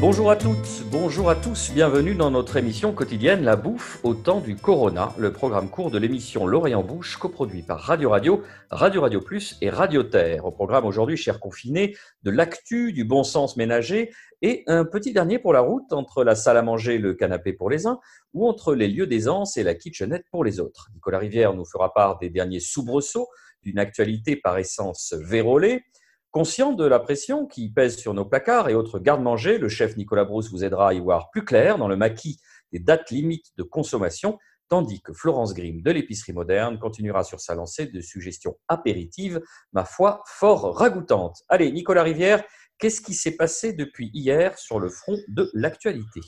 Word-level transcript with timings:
Bonjour 0.00 0.30
à 0.30 0.36
toutes, 0.36 0.84
bonjour 0.92 1.28
à 1.28 1.34
tous, 1.34 1.72
bienvenue 1.72 2.14
dans 2.14 2.30
notre 2.30 2.56
émission 2.56 2.92
quotidienne 2.92 3.42
La 3.42 3.56
Bouffe 3.56 3.98
au 4.04 4.14
temps 4.14 4.40
du 4.40 4.54
Corona, 4.54 5.12
le 5.18 5.32
programme 5.32 5.68
court 5.68 5.90
de 5.90 5.98
l'émission 5.98 6.46
L'Orient 6.46 6.84
Bouche, 6.84 7.16
coproduit 7.16 7.62
par 7.62 7.80
Radio 7.80 8.10
Radio, 8.10 8.44
Radio 8.70 9.00
Radio 9.00 9.20
Plus 9.20 9.56
et 9.60 9.70
Radio 9.70 10.04
Terre. 10.04 10.44
Au 10.44 10.52
programme 10.52 10.84
aujourd'hui, 10.84 11.16
cher 11.16 11.40
confiné, 11.40 11.96
de 12.22 12.30
l'actu, 12.30 12.92
du 12.92 13.04
bon 13.04 13.24
sens 13.24 13.56
ménager 13.56 14.12
et 14.40 14.62
un 14.68 14.84
petit 14.84 15.12
dernier 15.12 15.40
pour 15.40 15.52
la 15.52 15.60
route 15.60 15.92
entre 15.92 16.22
la 16.22 16.36
salle 16.36 16.58
à 16.58 16.62
manger 16.62 16.98
le 16.98 17.14
canapé 17.14 17.52
pour 17.52 17.68
les 17.68 17.88
uns 17.88 17.98
ou 18.34 18.46
entre 18.48 18.76
les 18.76 18.86
lieux 18.86 19.08
d'aisance 19.08 19.56
et 19.56 19.64
la 19.64 19.74
kitchenette 19.74 20.26
pour 20.30 20.44
les 20.44 20.60
autres. 20.60 20.90
Nicolas 20.94 21.18
Rivière 21.18 21.54
nous 21.54 21.64
fera 21.64 21.92
part 21.92 22.18
des 22.20 22.30
derniers 22.30 22.60
soubresauts 22.60 23.26
d'une 23.64 23.80
actualité 23.80 24.36
par 24.36 24.58
essence 24.58 25.12
vérolée. 25.18 25.82
Conscient 26.30 26.72
de 26.72 26.84
la 26.84 27.00
pression 27.00 27.46
qui 27.46 27.70
pèse 27.70 27.96
sur 27.96 28.12
nos 28.12 28.26
placards 28.26 28.68
et 28.68 28.74
autres 28.74 28.98
garde-manger, 28.98 29.56
le 29.56 29.70
chef 29.70 29.96
Nicolas 29.96 30.26
Brousse 30.26 30.50
vous 30.50 30.62
aidera 30.62 30.90
à 30.90 30.92
y 30.92 31.00
voir 31.00 31.30
plus 31.30 31.42
clair 31.42 31.78
dans 31.78 31.88
le 31.88 31.96
maquis 31.96 32.38
des 32.70 32.78
dates 32.78 33.10
limites 33.10 33.56
de 33.56 33.62
consommation, 33.62 34.38
tandis 34.68 35.00
que 35.00 35.14
Florence 35.14 35.54
Grimm 35.54 35.80
de 35.80 35.90
l'épicerie 35.90 36.34
moderne 36.34 36.78
continuera 36.78 37.24
sur 37.24 37.40
sa 37.40 37.54
lancée 37.54 37.86
de 37.86 38.02
suggestions 38.02 38.58
apéritives, 38.68 39.40
ma 39.72 39.86
foi, 39.86 40.22
fort 40.26 40.76
ragoûtantes. 40.76 41.38
Allez, 41.48 41.72
Nicolas 41.72 42.02
Rivière, 42.02 42.44
qu'est-ce 42.78 43.00
qui 43.00 43.14
s'est 43.14 43.36
passé 43.36 43.72
depuis 43.72 44.10
hier 44.12 44.58
sur 44.58 44.80
le 44.80 44.90
front 44.90 45.16
de 45.28 45.50
l'actualité? 45.54 46.20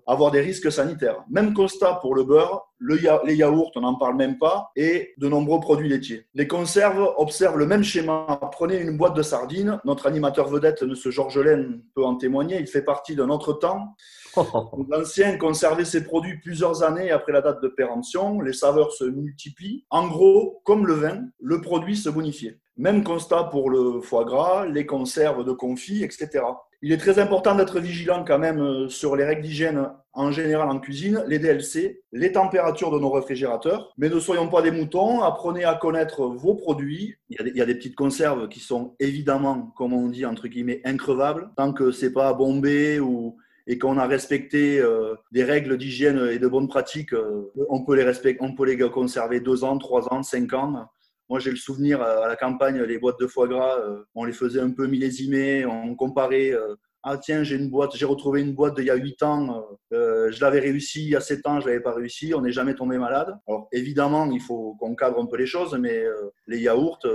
avoir 0.07 0.31
des 0.31 0.41
risques 0.41 0.71
sanitaires. 0.71 1.23
Même 1.29 1.53
constat 1.53 1.99
pour 2.01 2.15
le 2.15 2.23
beurre, 2.23 2.67
les 2.87 3.35
yaourts, 3.35 3.71
on 3.75 3.81
n'en 3.81 3.95
parle 3.95 4.15
même 4.15 4.37
pas, 4.37 4.71
et 4.75 5.13
de 5.17 5.27
nombreux 5.27 5.59
produits 5.59 5.89
laitiers. 5.89 6.25
Les 6.33 6.47
conserves 6.47 7.13
observent 7.17 7.57
le 7.57 7.65
même 7.65 7.83
schéma. 7.83 8.39
Prenez 8.51 8.77
une 8.77 8.97
boîte 8.97 9.15
de 9.15 9.21
sardines. 9.21 9.79
Notre 9.85 10.07
animateur 10.07 10.47
vedette, 10.47 10.83
M. 10.83 10.93
Georges 10.95 11.39
Laine, 11.39 11.81
peut 11.95 12.03
en 12.03 12.15
témoigner. 12.15 12.59
Il 12.59 12.67
fait 12.67 12.83
partie 12.83 13.15
d'un 13.15 13.29
autre 13.29 13.53
temps. 13.53 13.95
L'ancien 14.89 15.37
conservait 15.37 15.85
ses 15.85 16.03
produits 16.03 16.39
plusieurs 16.39 16.83
années 16.83 17.11
après 17.11 17.31
la 17.31 17.41
date 17.41 17.61
de 17.61 17.67
péremption. 17.67 18.41
Les 18.41 18.53
saveurs 18.53 18.91
se 18.91 19.05
multiplient. 19.05 19.85
En 19.89 20.07
gros, 20.07 20.61
comme 20.65 20.85
le 20.85 20.93
vin, 20.93 21.21
le 21.39 21.61
produit 21.61 21.95
se 21.95 22.09
bonifiait. 22.09 22.59
Même 22.77 23.03
constat 23.05 23.45
pour 23.45 23.69
le 23.69 24.01
foie 24.01 24.25
gras, 24.25 24.65
les 24.65 24.85
conserves 24.85 25.45
de 25.45 25.53
confit, 25.53 26.03
etc. 26.03 26.43
Il 26.85 26.91
est 26.91 26.97
très 26.97 27.17
important 27.17 27.55
d'être 27.55 27.79
vigilant 27.79 28.23
quand 28.23 28.37
même 28.37 28.61
euh, 28.61 28.89
sur 28.89 29.15
les 29.15 29.23
règles 29.23 29.41
d'hygiène 29.41 29.89
en 30.13 30.31
général 30.31 30.69
en 30.69 30.79
cuisine, 30.79 31.23
les 31.25 31.39
DLC, 31.39 32.03
les 32.11 32.31
températures 32.31 32.91
de 32.91 32.99
nos 32.99 33.09
réfrigérateurs. 33.09 33.91
Mais 33.97 34.07
ne 34.07 34.19
soyons 34.19 34.49
pas 34.49 34.61
des 34.61 34.69
moutons, 34.69 35.23
apprenez 35.23 35.63
à 35.63 35.73
connaître 35.73 36.27
vos 36.27 36.53
produits. 36.53 37.15
Il 37.31 37.53
y 37.55 37.61
a 37.61 37.65
des, 37.65 37.73
petites 37.73 37.95
conserves 37.95 38.49
qui 38.49 38.59
sont 38.59 38.93
évidemment, 38.99 39.73
comme 39.75 39.93
on 39.93 40.09
dit, 40.09 40.27
entre 40.27 40.47
guillemets, 40.47 40.81
increvables. 40.85 41.49
Tant 41.57 41.73
que 41.73 41.89
c'est 41.89 42.13
pas 42.13 42.31
bombé 42.33 42.99
ou 42.99 43.35
et 43.65 43.79
qu'on 43.79 43.97
a 43.97 44.05
respecté 44.05 44.79
euh, 44.79 45.15
des 45.31 45.43
règles 45.43 45.79
d'hygiène 45.79 46.29
et 46.31 46.37
de 46.37 46.47
bonnes 46.47 46.67
pratiques, 46.67 47.13
euh, 47.13 47.51
on 47.67 47.83
peut 47.83 47.95
les 47.95 48.37
on 48.39 48.53
peut 48.53 48.65
les 48.65 48.77
conserver 48.91 49.39
deux 49.39 49.63
ans, 49.63 49.79
trois 49.79 50.13
ans, 50.13 50.21
cinq 50.21 50.53
ans. 50.53 50.87
Moi, 51.29 51.39
j'ai 51.39 51.49
le 51.49 51.55
souvenir 51.55 52.01
euh, 52.01 52.21
à 52.21 52.27
la 52.27 52.35
campagne, 52.35 52.81
les 52.81 52.99
boîtes 52.99 53.19
de 53.19 53.27
foie 53.27 53.47
gras, 53.47 53.79
euh, 53.79 54.03
on 54.13 54.25
les 54.25 54.33
faisait 54.33 54.59
un 54.59 54.71
peu 54.71 54.87
millésimées, 54.87 55.65
on 55.65 55.95
comparait. 55.95 56.51
Euh, 56.51 56.75
ah 57.07 57.17
tiens, 57.17 57.43
j'ai 57.43 57.55
une 57.55 57.69
boîte, 57.69 57.95
j'ai 57.95 58.05
retrouvé 58.05 58.41
une 58.41 58.53
boîte 58.53 58.75
d'il 58.75 58.85
y 58.85 58.89
a 58.89 58.95
8 58.95 59.21
ans, 59.21 59.63
je 59.91 60.41
l'avais 60.41 60.59
réussi 60.59 61.03
il 61.03 61.09
y 61.09 61.15
a 61.15 61.19
7 61.19 61.45
ans, 61.45 61.59
je 61.59 61.67
l'avais 61.67 61.79
pas 61.79 61.93
réussi, 61.93 62.33
on 62.33 62.41
n'est 62.41 62.51
jamais 62.51 62.73
tombé 62.73 62.97
malade. 62.97 63.37
Alors 63.47 63.67
évidemment, 63.71 64.25
il 64.31 64.41
faut 64.41 64.75
qu'on 64.79 64.95
cadre 64.95 65.19
un 65.19 65.27
peu 65.27 65.37
les 65.37 65.45
choses, 65.45 65.77
mais 65.79 66.03
les 66.47 66.61
yaourts, 66.61 66.97
je 67.03 67.09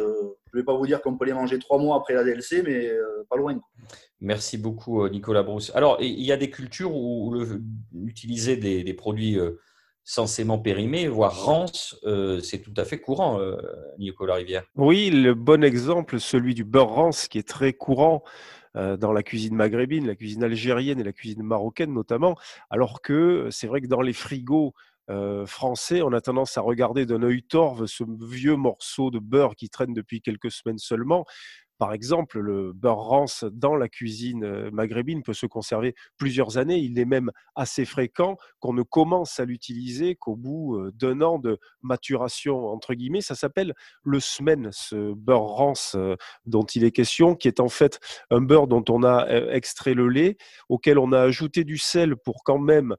ne 0.55 0.61
vais 0.61 0.65
pas 0.65 0.77
vous 0.77 0.87
dire 0.87 1.03
qu'on 1.03 1.17
peut 1.17 1.25
les 1.25 1.33
manger 1.33 1.59
3 1.59 1.81
mois 1.81 1.97
après 1.97 2.15
la 2.15 2.23
DLC, 2.23 2.63
mais 2.63 2.89
pas 3.29 3.37
loin. 3.37 3.61
Merci 4.21 4.59
beaucoup 4.59 5.09
Nicolas 5.09 5.43
Brousse. 5.43 5.73
Alors, 5.75 5.97
il 6.01 6.25
y 6.25 6.31
a 6.31 6.37
des 6.37 6.51
cultures 6.51 6.95
où, 6.95 7.37
utiliser 7.93 8.57
des, 8.57 8.85
des 8.85 8.95
produits 8.95 9.41
censément 10.11 10.59
périmé, 10.59 11.07
voire 11.07 11.45
rance, 11.45 11.97
euh, 12.05 12.41
c'est 12.41 12.59
tout 12.59 12.75
à 12.77 12.85
fait 12.85 12.99
courant, 12.99 13.39
euh, 13.39 13.57
Nicolas 13.97 14.35
Rivière. 14.35 14.65
Oui, 14.75 15.09
le 15.09 15.35
bon 15.35 15.63
exemple, 15.63 16.19
celui 16.19 16.53
du 16.53 16.65
beurre 16.65 16.89
rance, 16.89 17.29
qui 17.29 17.39
est 17.39 17.47
très 17.47 17.73
courant 17.75 18.25
euh, 18.77 18.97
dans 18.97 19.13
la 19.13 19.23
cuisine 19.23 19.55
maghrébine, 19.55 20.09
la 20.09 20.17
cuisine 20.17 20.43
algérienne 20.43 20.99
et 20.99 21.05
la 21.05 21.13
cuisine 21.13 21.45
marocaine 21.45 21.95
notamment, 21.95 22.37
alors 22.71 23.03
que 23.03 23.47
c'est 23.53 23.69
vrai 23.69 23.81
que 23.81 23.87
dans 23.87 24.01
les 24.01 24.13
frigos 24.13 24.75
français, 25.45 26.03
on 26.03 26.13
a 26.13 26.21
tendance 26.21 26.57
à 26.57 26.61
regarder 26.61 27.05
d'un 27.05 27.25
œil 27.25 27.43
torve 27.43 27.87
ce 27.87 28.05
vieux 28.21 28.55
morceau 28.55 29.11
de 29.11 29.19
beurre 29.19 29.57
qui 29.57 29.69
traîne 29.69 29.93
depuis 29.93 30.21
quelques 30.21 30.53
semaines 30.53 30.79
seulement, 30.79 31.25
par 31.81 31.95
exemple, 31.95 32.41
le 32.41 32.75
beurre 32.75 32.99
rance 32.99 33.43
dans 33.51 33.75
la 33.75 33.89
cuisine 33.89 34.69
maghrébine 34.71 35.23
peut 35.23 35.33
se 35.33 35.47
conserver 35.47 35.95
plusieurs 36.19 36.59
années. 36.59 36.77
Il 36.77 36.99
est 36.99 37.07
même 37.07 37.31
assez 37.55 37.87
fréquent 37.87 38.37
qu'on 38.59 38.75
ne 38.75 38.83
commence 38.83 39.41
à 39.41 39.47
l'utiliser 39.47 40.15
qu'au 40.15 40.37
bout 40.37 40.79
d'un 40.93 41.23
an 41.23 41.39
de 41.39 41.59
maturation, 41.81 42.67
entre 42.67 42.93
guillemets. 42.93 43.23
Ça 43.23 43.35
s'appelle 43.35 43.73
le 44.03 44.21
semaine, 44.21 44.69
ce 44.73 45.15
beurre 45.15 45.41
rance 45.41 45.97
dont 46.45 46.65
il 46.65 46.85
est 46.85 46.91
question, 46.91 47.35
qui 47.35 47.49
est 47.49 47.61
en 47.61 47.71
fait 47.71 47.99
un 48.29 48.43
beurre 48.43 48.67
dont 48.67 48.85
on 48.91 49.03
a 49.03 49.27
extrait 49.51 49.95
le 49.95 50.09
lait, 50.09 50.37
auquel 50.69 50.99
on 50.99 51.13
a 51.13 51.21
ajouté 51.23 51.65
du 51.65 51.79
sel 51.79 52.15
pour 52.15 52.45
quand 52.45 52.59
même 52.59 52.95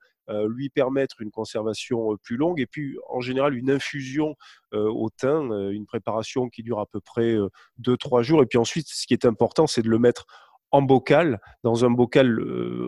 lui 0.48 0.70
permettre 0.70 1.22
une 1.22 1.32
conservation 1.32 2.14
euh, 2.14 2.18
plus 2.18 2.38
longue 2.38 2.60
et 2.60 2.68
puis 2.68 2.98
en 3.10 3.22
général 3.22 3.56
une 3.56 3.72
infusion 3.72 4.36
euh, 4.74 4.90
au 4.90 5.10
thym, 5.10 5.52
une 5.72 5.86
préparation 5.86 6.50
qui 6.50 6.64
dure 6.64 6.80
à 6.80 6.86
peu 6.86 7.00
près 7.02 7.36
2-3 7.80 8.24
jours. 8.24 8.42
Et 8.42 8.46
puis 8.46 8.58
ensuite, 8.58 8.88
ce 8.88 9.06
qui 9.06 9.14
est 9.14 9.26
important, 9.26 9.68
c'est 9.68 9.82
de 9.82 9.90
le 9.90 10.00
mettre 10.00 10.26
en 10.74 10.82
bocal, 10.82 11.42
dans 11.64 11.84
un 11.84 11.90
bocal 11.90 12.40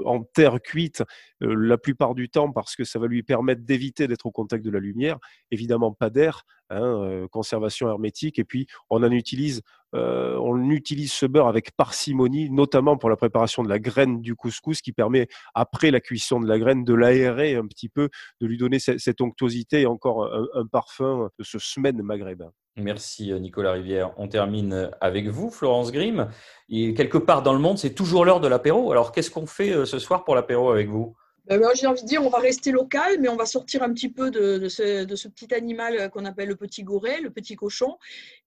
en 0.06 0.24
terre 0.24 0.62
cuite, 0.62 1.04
la 1.42 1.78
plupart 1.78 2.16
du 2.16 2.30
temps 2.30 2.50
parce 2.50 2.78
que 2.78 2.86
ça 2.86 2.98
va 2.98 3.08
lui 3.08 3.24
permettre 3.24 3.64
d'éviter 3.64 4.08
d'être 4.08 4.26
au 4.26 4.32
contact 4.32 4.64
de 4.64 4.72
la 4.72 4.80
lumière. 4.80 5.20
Évidemment, 5.52 5.92
pas 5.92 6.10
d'air, 6.10 6.44
hein, 6.70 7.26
conservation 7.30 7.90
hermétique. 7.90 8.40
Et 8.40 8.46
puis, 8.46 8.68
on 8.90 9.04
en 9.04 9.12
utilise 9.12 9.64
euh, 9.94 10.38
on 10.42 10.70
utilise 10.70 11.12
ce 11.12 11.26
beurre 11.26 11.48
avec 11.48 11.76
parcimonie, 11.76 12.50
notamment 12.50 12.98
pour 12.98 13.10
la 13.10 13.16
préparation 13.16 13.64
de 13.64 13.70
la 13.70 13.80
graine 13.80 14.22
du 14.22 14.36
couscous, 14.36 14.82
qui 14.82 14.92
permet, 14.92 15.28
après 15.54 15.92
la 15.92 16.00
cuisson 16.00 16.40
de 16.40 16.48
la 16.48 16.60
graine, 16.60 16.84
de 16.84 16.94
l'aérer 16.94 17.56
un 17.56 17.68
petit 17.68 17.90
peu, 17.90 18.10
de 18.42 18.48
lui 18.48 18.58
donner 18.58 18.80
cette, 18.80 19.22
onctuosité 19.22 19.82
et 19.82 19.86
encore 19.86 20.32
un, 20.34 20.66
parfum 20.66 21.30
de 21.38 21.44
ce 21.44 21.60
semaine 21.60 22.02
maghrébin. 22.02 22.52
Merci 22.76 23.32
Nicolas 23.34 23.74
Rivière. 23.74 24.12
On 24.18 24.28
termine 24.28 24.90
avec 25.00 25.28
vous, 25.28 25.52
Florence 25.52 25.92
Grimm. 25.92 26.30
Et 26.70 26.96
quelque 26.96 27.20
part 27.20 27.44
dans 27.44 27.54
le 27.54 27.60
monde, 27.60 27.78
c'est 27.78 27.94
toujours 27.94 28.26
l'heure 28.26 28.40
de 28.40 28.48
l'apéro. 28.48 28.92
Alors, 28.92 29.12
qu'est-ce 29.12 29.30
qu'on 29.30 29.46
fait 29.46 29.86
ce 29.86 30.00
soir 30.00 30.24
pour 30.24 30.34
l'apéro 30.34 30.72
avec 30.72 30.90
vous? 30.90 31.16
Ben, 31.46 31.62
j'ai 31.76 31.88
envie 31.88 32.02
de 32.02 32.08
dire, 32.08 32.24
on 32.26 32.30
va 32.30 32.40
rester 32.40 32.72
local, 32.72 33.20
mais 33.20 33.28
on 33.28 33.36
va 33.36 33.46
sortir 33.46 33.84
un 33.84 33.94
petit 33.94 34.10
peu 34.10 34.32
de, 34.32 34.68
ce, 34.70 35.28
petit 35.28 35.54
animal 35.54 36.10
qu'on 36.10 36.26
appelle 36.26 36.50
le 36.50 36.56
petit 36.56 36.84
goret, 36.84 37.20
le 37.20 37.32
petit 37.32 37.56
cochon, 37.56 37.98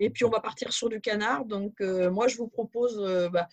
et 0.01 0.09
puis 0.11 0.25
on 0.25 0.31
va 0.31 0.41
partir 0.41 0.73
sur 0.73 0.89
du 0.89 1.01
canard. 1.01 1.45
Donc, 1.45 1.75
euh, 1.81 2.11
moi, 2.11 2.27
je 2.29 2.37
vous 2.39 2.49
propose 2.49 2.99
euh, 2.99 3.29
bah, 3.29 3.49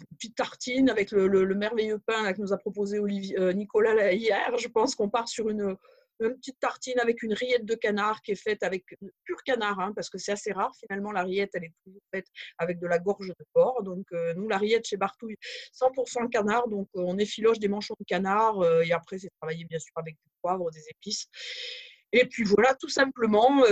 une 0.00 0.16
petite 0.16 0.36
tartine 0.36 0.88
avec 0.88 1.10
le, 1.10 1.54
merveilleux 1.54 1.98
pain 1.98 2.32
que 2.32 2.40
nous 2.40 2.52
a 2.52 2.56
proposé 2.56 2.98
euh, 2.98 3.52
Nicolas 3.52 4.12
hier. 4.12 4.56
Je 4.58 4.68
pense 4.68 4.94
qu'on 4.94 5.10
part 5.10 5.28
sur 5.28 5.50
une, 5.50 5.76
une 6.22 6.36
petite 6.36 6.58
tartine 6.60 6.98
avec 7.00 7.22
une 7.22 7.32
rillette 7.32 7.64
de 7.64 7.74
canard 7.74 8.22
qui 8.22 8.32
est 8.32 8.42
faite 8.42 8.62
avec 8.62 8.84
pur 9.24 9.42
canard, 9.44 9.80
hein, 9.80 9.92
parce 9.94 10.10
que 10.10 10.18
c'est 10.18 10.32
assez 10.32 10.52
rare. 10.52 10.72
Finalement, 10.78 11.12
la 11.12 11.22
rillette, 11.22 11.50
elle 11.54 11.64
est 11.64 11.74
toujours 11.84 12.02
faite 12.12 12.26
avec 12.58 12.78
de 12.78 12.86
la 12.86 12.98
gorge 12.98 13.28
de 13.28 13.44
porc. 13.52 13.82
Donc, 13.82 14.06
euh, 14.12 14.34
nous, 14.34 14.48
la 14.48 14.58
rillette 14.58 14.86
chez 14.86 14.96
Bartouille, 14.96 15.36
100% 15.72 16.28
canard. 16.28 16.68
Donc, 16.68 16.88
euh, 16.96 17.00
on 17.00 17.18
effiloche 17.18 17.58
des 17.58 17.68
manchons 17.68 17.96
de 17.98 18.04
canard. 18.04 18.60
Euh, 18.60 18.82
et 18.82 18.92
après, 18.92 19.18
c'est 19.18 19.30
travaillé, 19.40 19.64
bien 19.64 19.78
sûr, 19.78 19.92
avec 19.96 20.14
du 20.14 20.30
poivre, 20.40 20.70
des 20.70 20.88
épices. 20.88 21.26
Et 22.14 22.26
puis 22.26 22.44
voilà, 22.44 22.74
tout 22.74 22.90
simplement. 22.90 23.62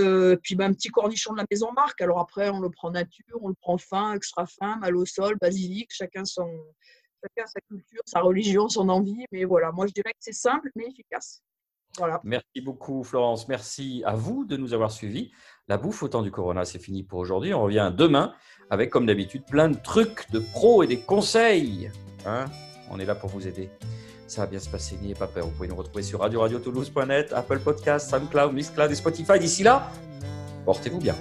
puis 0.43 0.55
ben, 0.55 0.71
un 0.71 0.73
petit 0.73 0.89
cornichon 0.89 1.35
de 1.35 1.39
la 1.39 1.45
maison 1.51 1.73
Marc. 1.73 2.01
Alors 2.01 2.21
après, 2.21 2.49
on 2.49 2.61
le 2.61 2.71
prend 2.71 2.91
nature, 2.91 3.39
on 3.43 3.49
le 3.49 3.55
prend 3.55 3.77
fin, 3.77 4.15
extra 4.15 4.47
fin, 4.47 4.77
mal 4.77 4.97
au 4.97 5.05
sol, 5.05 5.37
basilic, 5.39 5.91
chacun 5.93 6.25
son, 6.25 6.49
chacun 7.23 7.47
sa 7.47 7.61
culture, 7.61 8.01
sa 8.07 8.21
religion, 8.21 8.69
son 8.71 8.89
envie. 8.89 9.27
Mais 9.31 9.45
voilà, 9.45 9.73
moi 9.73 9.87
je 9.87 9.93
dirais 9.93 10.13
que 10.13 10.21
c'est 10.21 10.33
simple 10.33 10.71
mais 10.75 10.87
efficace. 10.87 11.43
Merci 12.25 12.61
beaucoup, 12.63 13.03
Florence. 13.05 13.49
Merci 13.49 14.03
à 14.07 14.15
vous 14.15 14.45
de 14.45 14.57
nous 14.57 14.75
avoir 14.75 14.91
suivis. 14.91 15.33
La 15.69 15.77
bouffe 15.77 16.03
au 16.03 16.09
temps 16.09 16.23
du 16.23 16.31
Corona, 16.31 16.65
c'est 16.65 16.79
fini 16.79 17.03
pour 17.03 17.19
aujourd'hui. 17.19 17.53
On 17.55 17.63
revient 17.63 17.93
demain 17.97 18.33
avec, 18.71 18.91
comme 18.91 19.07
d'habitude, 19.07 19.45
plein 19.45 19.69
de 19.69 19.77
trucs, 19.77 20.31
de 20.31 20.39
pros 20.39 20.83
et 20.83 20.87
des 20.87 21.01
conseils. 21.01 21.91
Hein 22.27 22.47
On 22.91 22.99
est 22.99 23.05
là 23.05 23.15
pour 23.15 23.31
vous 23.31 23.47
aider. 23.47 23.71
Ça 24.27 24.43
va 24.43 24.47
bien 24.47 24.61
se 24.61 24.69
passer, 24.69 24.97
n'ayez 25.03 25.15
pas 25.15 25.27
peur. 25.27 25.45
Vous 25.45 25.51
pouvez 25.51 25.69
nous 25.69 25.75
retrouver 25.75 26.05
sur 26.05 26.21
radio 26.21 26.41
radio 26.41 26.61
Toulouse.net, 26.61 27.33
Apple 27.33 27.59
Podcast, 27.59 28.11
SoundCloud, 28.11 28.53
Mixcloud 28.53 28.91
et 28.91 28.95
Spotify. 28.95 29.41
D'ici 29.41 29.65
là, 29.65 29.91
portez-vous 30.65 31.01
bien. 31.01 31.17